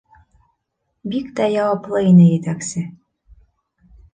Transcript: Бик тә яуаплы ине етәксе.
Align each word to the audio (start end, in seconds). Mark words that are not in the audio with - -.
Бик 1.13 1.27
тә 1.39 1.47
яуаплы 1.57 2.01
ине 2.09 2.27
етәксе. 2.33 2.85